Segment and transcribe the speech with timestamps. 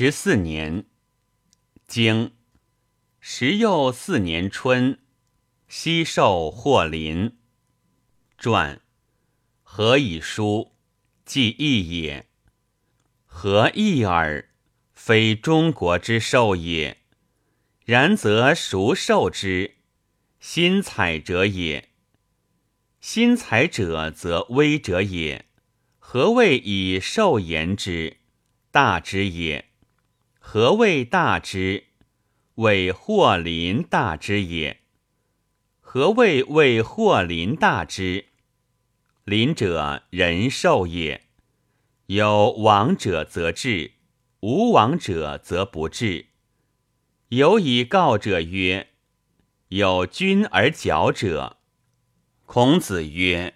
[0.00, 0.84] 十四年，
[1.88, 2.30] 经
[3.18, 5.00] 时又四年春，
[5.66, 7.36] 西受霍林。
[8.36, 8.80] 传
[9.64, 10.76] 何以书？
[11.24, 12.28] 既义也。
[13.26, 14.48] 何义耳？
[14.94, 16.98] 非中国之寿也。
[17.84, 19.78] 然则孰受之？
[20.38, 21.88] 心采者也。
[23.00, 25.46] 心采者，则微者也。
[25.98, 28.18] 何谓以寿言之？
[28.70, 29.64] 大之也。
[30.38, 31.84] 何谓大之？
[32.54, 34.80] 谓霍林大之也。
[35.80, 38.26] 何谓谓霍林大之？
[39.24, 41.22] 临者人寿也。
[42.06, 43.92] 有亡者则治，
[44.40, 46.26] 无亡者则不治。
[47.28, 48.88] 有以告者曰
[49.68, 51.58] ：“有君而矫者。”
[52.46, 53.54] 孔子曰：“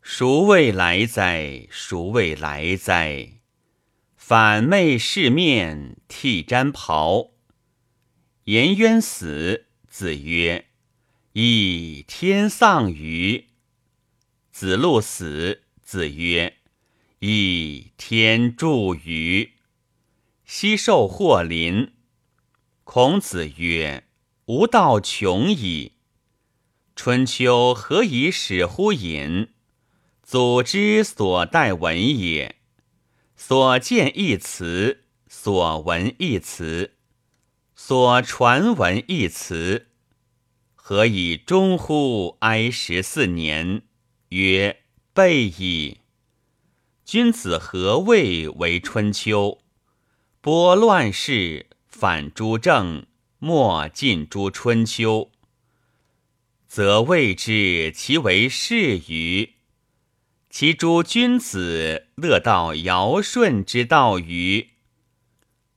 [0.00, 1.68] 孰未来哉？
[1.70, 3.34] 孰未来哉？”
[4.28, 7.30] 反昧视面，替毡袍。
[8.46, 10.66] 颜渊死，子曰
[11.34, 13.46] ：“以天丧于。”
[14.50, 16.56] 子路死，子曰
[17.22, 19.52] ：“以天助于。”
[20.44, 21.92] 西受祸临。
[22.82, 24.08] 孔子曰
[24.46, 25.92] ：“吾道穷矣。
[26.96, 29.50] 春秋何以始乎隐？
[30.24, 32.56] 祖之所待闻也。”
[33.36, 36.94] 所见一词，所闻一词，
[37.74, 39.88] 所传闻一词，
[40.74, 43.82] 何以终乎哀十四年？
[44.30, 45.98] 曰：备矣。
[47.04, 49.60] 君子何谓为春秋？
[50.40, 53.06] 拨乱世，反诸政，
[53.38, 55.30] 莫尽诸春秋，
[56.66, 59.55] 则谓之其为是与？
[60.58, 64.70] 其诸君子乐道尧舜之道于，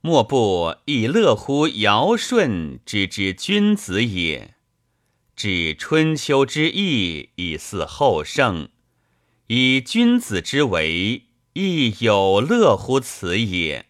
[0.00, 4.54] 莫不亦乐乎尧舜之之君子也？
[5.36, 8.70] 指春秋之义以祀后圣，
[9.48, 13.84] 以君子之为亦有乐乎此也？